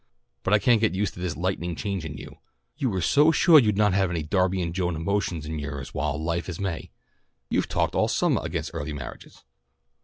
"But 0.41 0.55
I 0.55 0.57
can't 0.57 0.81
get 0.81 0.95
used 0.95 1.13
to 1.13 1.19
this 1.19 1.37
lightning 1.37 1.75
change 1.75 2.05
in 2.05 2.17
you. 2.17 2.39
You 2.75 2.89
were 2.89 3.01
so 3.03 3.31
suah 3.31 3.57
you'd 3.61 3.77
not 3.77 3.93
have 3.93 4.09
any 4.09 4.23
Darby 4.23 4.59
and 4.59 4.73
Joan 4.73 4.95
emotions 4.95 5.45
in 5.45 5.59
yours 5.59 5.93
while 5.93 6.17
'Life 6.17 6.49
is 6.49 6.59
May.' 6.59 6.89
You've 7.51 7.69
talked 7.69 7.93
all 7.93 8.07
summah 8.07 8.41
against 8.41 8.71
early 8.73 8.93
marriages." 8.93 9.43